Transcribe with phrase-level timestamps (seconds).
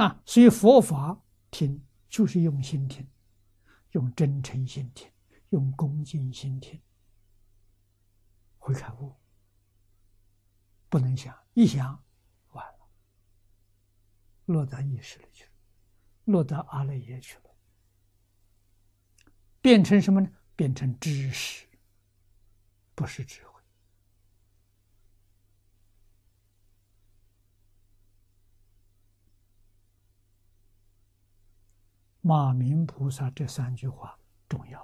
[0.00, 3.06] 啊，所以佛法听就是用心听，
[3.90, 5.12] 用真诚心听，
[5.50, 6.80] 用恭敬心听，
[8.56, 9.14] 会开悟。
[10.88, 12.02] 不能想，一想
[12.52, 12.88] 完了，
[14.46, 15.50] 落到意识里去了，
[16.24, 17.54] 落到阿赖耶去了，
[19.60, 20.30] 变成什么呢？
[20.56, 21.66] 变成知识，
[22.94, 23.49] 不是智慧。
[32.30, 34.16] 马明菩萨这三句话
[34.48, 34.80] 重要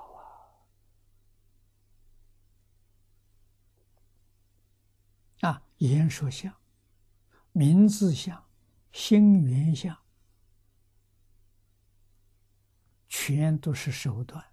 [5.41, 5.49] 啊！
[5.49, 6.53] 啊，言说相、
[7.53, 8.49] 名字相、
[8.91, 9.97] 心缘相，
[13.09, 14.45] 全都是手段，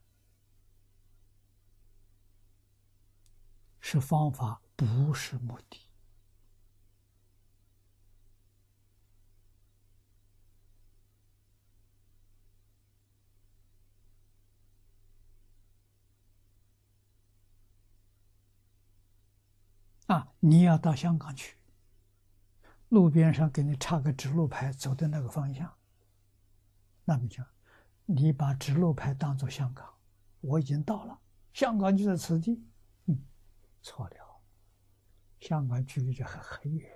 [3.80, 5.83] 是方法，不是目的。
[20.14, 20.36] 啊！
[20.42, 21.58] 你要到香港去，
[22.89, 25.75] 路边上给你插个指路牌，走的那个方向。
[27.03, 27.44] 那么讲，
[28.06, 29.91] 你把指路牌当做香港，
[30.41, 31.19] 我已经到了，
[31.52, 32.64] 香港就在此地。
[33.06, 33.25] 嗯，
[33.81, 34.41] 错了，
[35.39, 36.91] 香港距离这还很远。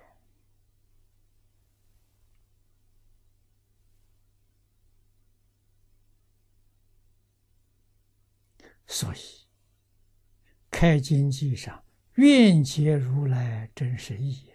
[8.86, 9.18] 所以，
[10.70, 11.82] 开经济上。
[12.18, 14.52] 愿解如来真实义，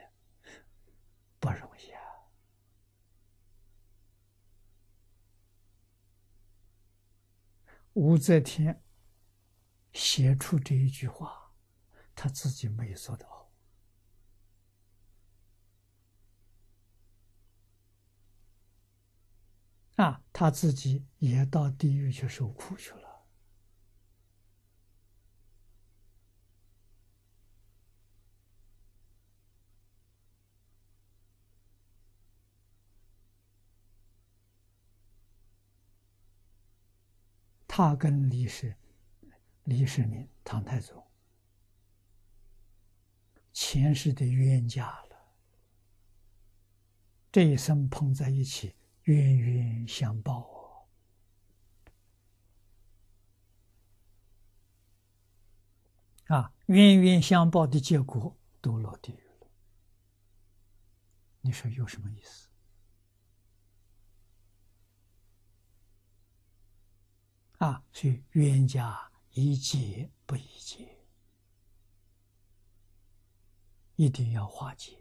[1.40, 2.02] 不容易啊！
[7.94, 8.84] 武则天
[9.94, 11.54] 写出这一句话，
[12.14, 13.50] 他自己没有做到
[19.96, 23.03] 啊，他自己也到地狱去受苦去了。
[37.76, 38.78] 他跟李世
[39.64, 41.04] 李世民、唐太宗
[43.52, 45.18] 前世的冤家了，
[47.32, 48.76] 这一生碰在一起，
[49.06, 50.88] 冤冤相报
[56.28, 56.54] 啊！
[56.68, 59.48] 冤冤相报的结果都落地狱了，
[61.42, 62.53] 你说有什么意思？
[67.64, 70.98] 啊，所以冤家宜解不宜结，
[73.96, 74.98] 一定要化解，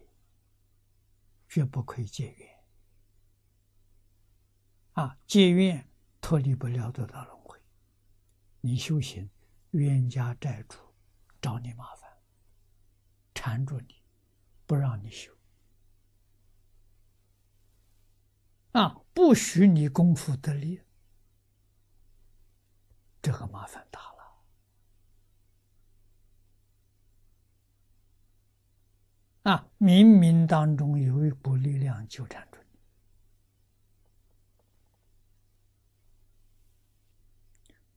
[1.49, 2.65] 绝不可以结怨。
[4.93, 5.91] 啊，结怨
[6.21, 7.59] 脱离不了得到轮回。
[8.61, 9.29] 你修行，
[9.73, 10.79] 冤家债主
[11.41, 12.09] 找你麻烦，
[13.34, 14.05] 缠住你，
[14.67, 15.37] 不让你修。
[18.71, 20.83] 啊，不许你功夫得力。
[23.22, 24.43] 这个麻烦大了
[29.44, 29.71] 啊！
[29.78, 32.59] 冥冥当中有一股力量纠缠着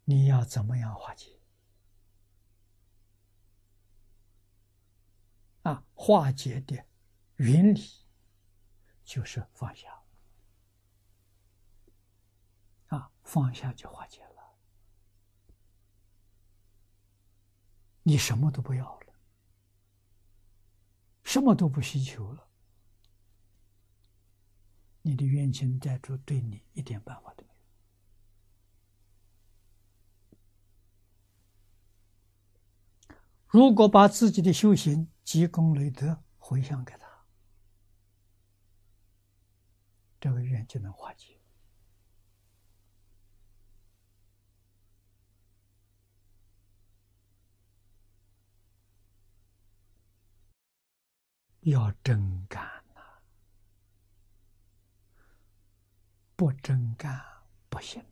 [0.04, 1.40] 你，你要怎么样化解？
[5.64, 6.86] 啊，化解的
[7.38, 7.82] 原理
[9.04, 10.04] 就是放下
[12.88, 14.25] 啊，放下就化解
[18.08, 19.14] 你什么都不要了，
[21.24, 22.48] 什么都不需求了，
[25.02, 27.50] 你的冤亲债主对你一点办法都没
[33.10, 33.18] 有。
[33.48, 37.26] 如果把自己的修行积功累德回向给他，
[40.20, 41.35] 这个愿就能化解。
[51.66, 52.64] 要真干
[52.94, 53.02] 呐，
[56.36, 57.20] 不真干
[57.70, 58.04] 不行。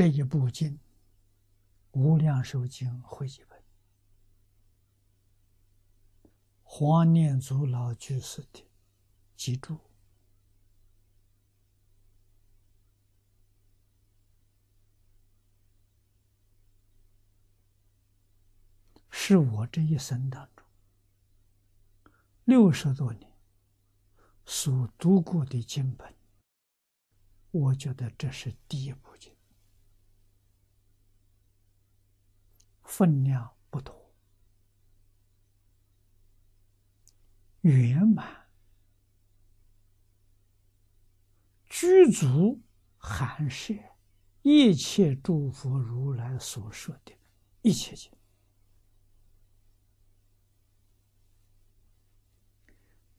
[0.00, 0.78] 这一部经
[1.90, 3.62] 《无量寿经》会集本，
[6.62, 8.66] 黄念祖老居士的
[9.36, 9.78] 记住，
[19.10, 20.64] 是我这一生当中
[22.44, 23.30] 六十多年
[24.46, 26.14] 所读过的经本，
[27.50, 29.36] 我觉得这是第一部经，
[32.90, 34.12] 分量不多。
[37.60, 38.48] 圆满，
[41.66, 42.60] 具足
[42.98, 43.72] 含摄
[44.42, 47.16] 一切诸佛如来所说的
[47.62, 48.10] 一切经，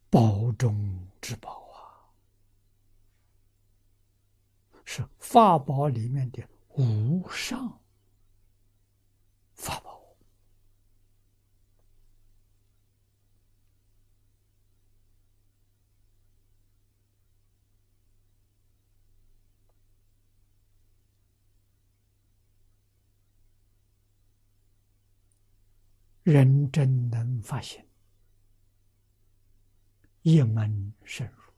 [0.09, 2.11] 宝中之宝啊，
[4.83, 6.45] 是法宝里面的
[6.75, 7.80] 无上
[26.31, 27.85] 人真能发现，
[30.21, 31.53] 一门深入，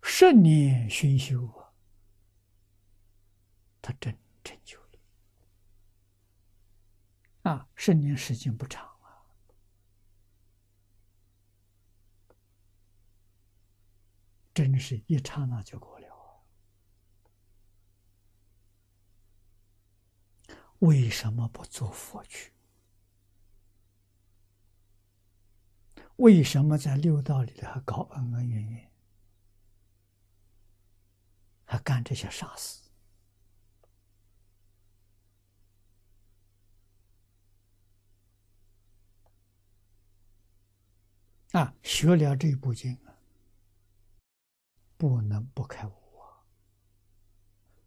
[0.00, 1.72] 十年熏修啊，
[3.82, 4.86] 他真成就了。
[7.42, 9.26] 啊，十年时间不长啊，
[14.54, 16.04] 真是一刹那就过了
[20.78, 22.53] 为什么不做佛去？
[26.16, 28.90] 为什么在六道里头还搞恩恩怨怨，
[31.64, 32.82] 还干这些傻事？
[41.50, 43.14] 啊，学了这部经啊，
[44.96, 46.46] 不能不开悟啊！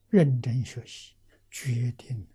[0.09, 1.15] 认真学习，
[1.51, 2.27] 决定